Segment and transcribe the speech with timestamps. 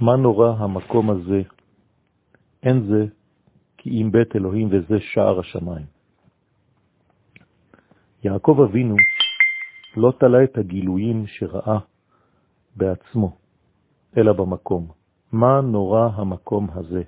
[0.00, 1.42] מה נורא המקום הזה?
[2.62, 3.06] אין זה
[3.76, 5.86] כי אם בית אלוהים וזה שער השמיים.
[8.24, 8.96] יעקב אבינו
[9.96, 11.78] לא תלה את הגילויים שראה
[12.76, 13.36] בעצמו,
[14.16, 14.88] אלא במקום.
[15.32, 17.02] מה נורא המקום הזה?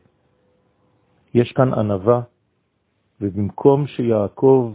[1.34, 2.20] יש כאן ענבה,
[3.20, 4.74] ובמקום שיעקב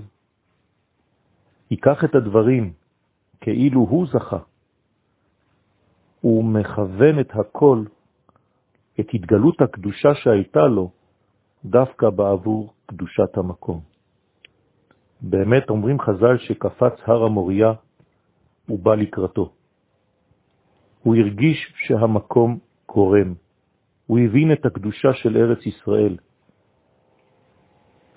[1.71, 2.73] ייקח את הדברים
[3.41, 4.39] כאילו הוא זכה,
[6.21, 7.84] הוא מכוון את הכל,
[9.00, 10.91] את התגלות הקדושה שהייתה לו,
[11.66, 13.80] דווקא בעבור קדושת המקום.
[15.22, 17.73] באמת אומרים חז"ל שקפץ הר המוריה,
[18.67, 19.52] הוא בא לקראתו.
[21.04, 23.34] הוא הרגיש שהמקום קורם.
[24.08, 26.17] הוא הבין את הקדושה של ארץ ישראל.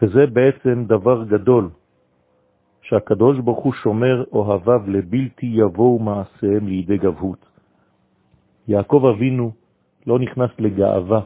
[0.03, 1.71] וזה בעצם דבר גדול,
[2.83, 7.47] שהקדוש ברוך הוא שומר אוהביו לבלתי יבואו מעשיהם לידי גבהות.
[8.69, 9.53] יעקב אבינו
[10.07, 11.21] לא נכנס לגאווה,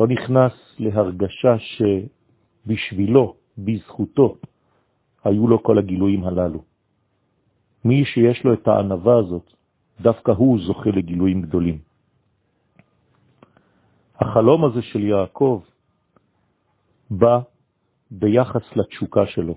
[0.00, 4.36] לא נכנס להרגשה שבשבילו, בזכותו,
[5.24, 6.62] היו לו כל הגילויים הללו.
[7.84, 9.52] מי שיש לו את הענבה הזאת,
[10.00, 11.78] דווקא הוא זוכה לגילויים גדולים.
[14.20, 15.62] החלום הזה של יעקב
[17.10, 17.38] בא
[18.10, 19.54] ביחס לתשוקה שלו.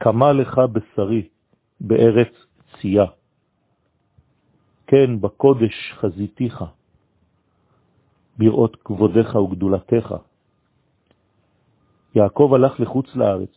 [0.00, 1.28] כמה לך בשרי
[1.80, 2.32] בארץ
[2.80, 3.06] צייה.
[4.86, 6.64] כן, בקודש חזיתיך,
[8.40, 10.14] בראות כבודך וגדולתך.
[12.14, 13.54] יעקב הלך לחוץ לארץ,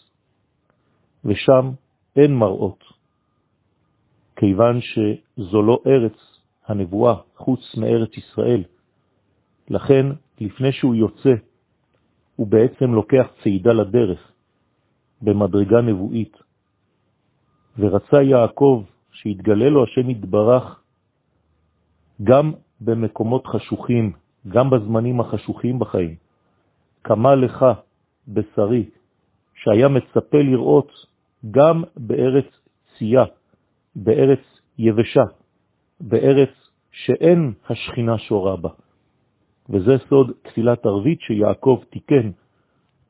[1.26, 1.72] ושם
[2.16, 2.84] אין מראות,
[4.36, 6.18] כיוון שזו לא ארץ
[6.68, 8.64] הנבואה חוץ מארץ ישראל.
[9.70, 10.06] לכן,
[10.42, 11.34] לפני שהוא יוצא,
[12.36, 14.32] הוא בעצם לוקח צעידה לדרך
[15.22, 16.38] במדרגה נבואית.
[17.78, 20.82] ורצה יעקב שיתגלה לו השם יתברך
[22.24, 24.14] גם במקומות חשוכים,
[24.48, 26.16] גם בזמנים החשוכים בחיים.
[27.04, 27.66] כמה לך
[28.28, 28.90] בשרי,
[29.54, 30.92] שהיה מצפה לראות
[31.52, 32.46] גם בארץ
[32.98, 33.24] צייה,
[33.96, 34.40] בארץ
[34.78, 35.24] יבשה,
[36.02, 36.50] בארץ
[36.92, 38.70] שאין השכינה שורה בה.
[39.70, 42.32] וזה סוד תפילת ערבית שיעקב תיקן,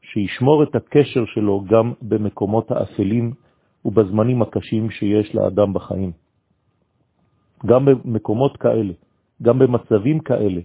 [0.01, 3.33] שישמור את הקשר שלו גם במקומות האפלים
[3.85, 6.11] ובזמנים הקשים שיש לאדם בחיים.
[7.65, 8.93] גם במקומות כאלה,
[9.41, 10.61] גם במצבים כאלה,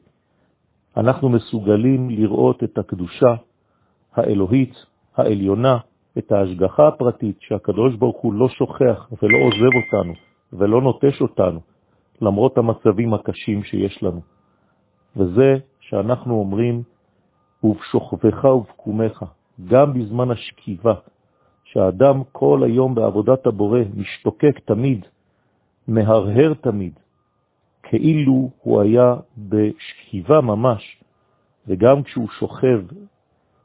[0.98, 3.34] אנחנו מסוגלים לראות את הקדושה
[4.14, 4.74] האלוהית,
[5.16, 5.78] העליונה,
[6.18, 10.12] את ההשגחה הפרטית, שהקדוש ברוך הוא לא שוכח ולא עוזב אותנו
[10.52, 11.60] ולא נוטש אותנו,
[12.20, 14.20] למרות המצבים הקשים שיש לנו.
[15.16, 16.82] וזה שאנחנו אומרים,
[17.64, 19.24] ובשוכבך ובקומך,
[19.66, 20.94] גם בזמן השכיבה,
[21.64, 25.06] שהאדם כל היום בעבודת הבורא משתוקק תמיד,
[25.88, 26.92] מהרהר תמיד,
[27.88, 31.02] כאילו הוא היה בשכיבה ממש,
[31.66, 32.80] וגם כשהוא שוכב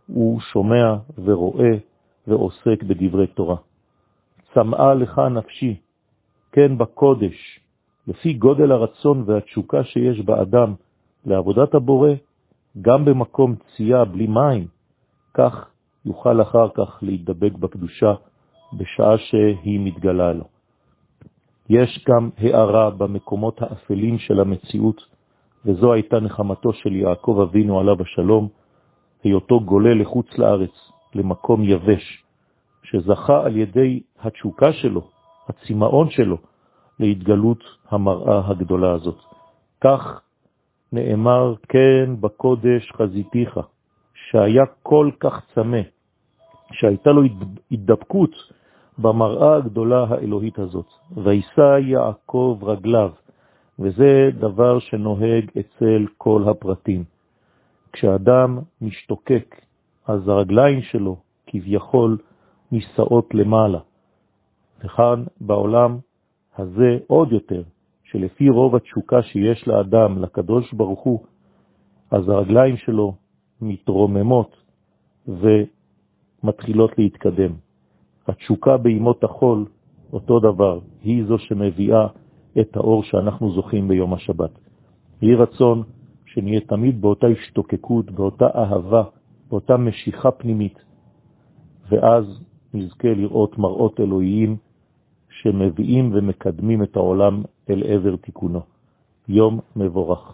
[0.07, 1.71] הוא שומע ורואה
[2.27, 3.55] ועוסק בדברי תורה.
[4.53, 5.75] צמאה לך נפשי,
[6.51, 7.59] כן בקודש,
[8.07, 10.73] לפי גודל הרצון והתשוקה שיש באדם
[11.25, 12.11] לעבודת הבורא,
[12.81, 14.67] גם במקום צייה בלי מים,
[15.33, 15.69] כך
[16.05, 18.13] יוכל אחר כך להידבק בקדושה
[18.77, 20.52] בשעה שהיא מתגלה לו.
[21.69, 25.01] יש גם הערה במקומות האפלים של המציאות,
[25.65, 28.47] וזו הייתה נחמתו של יעקב אבינו עליו השלום,
[29.23, 32.23] היותו גולה לחוץ לארץ, למקום יבש,
[32.83, 35.01] שזכה על ידי התשוקה שלו,
[35.49, 36.37] הצימאון שלו,
[36.99, 39.17] להתגלות המראה הגדולה הזאת.
[39.81, 40.21] כך
[40.93, 43.59] נאמר, כן בקודש חזיתיך,
[44.13, 45.81] שהיה כל כך צמא,
[46.71, 47.21] שהייתה לו
[47.71, 48.31] התדבקות
[48.97, 50.85] במראה הגדולה האלוהית הזאת.
[51.23, 53.11] וישא יעקב רגליו,
[53.79, 57.03] וזה דבר שנוהג אצל כל הפרטים.
[57.93, 59.55] כשאדם משתוקק,
[60.07, 61.15] אז הרגליים שלו
[61.47, 62.17] כביכול
[62.71, 63.79] נישאות למעלה.
[64.83, 65.97] וכאן בעולם
[66.57, 67.63] הזה עוד יותר,
[68.03, 71.19] שלפי רוב התשוקה שיש לאדם, לקדוש ברוך הוא,
[72.11, 73.15] אז הרגליים שלו
[73.61, 74.55] מתרוממות
[75.27, 77.53] ומתחילות להתקדם.
[78.27, 79.65] התשוקה בימות החול,
[80.13, 82.07] אותו דבר, היא זו שמביאה
[82.59, 84.51] את האור שאנחנו זוכים ביום השבת.
[85.21, 85.83] יהי רצון
[86.25, 89.03] שנהיה תמיד באותה השתוקקות, באותה אהבה,
[89.49, 90.79] באותה משיכה פנימית,
[91.89, 92.25] ואז
[92.73, 94.57] נזכה לראות מראות אלוהיים
[95.29, 98.61] שמביאים ומקדמים את העולם אל עבר תיקונו.
[99.27, 100.33] יום מבורך.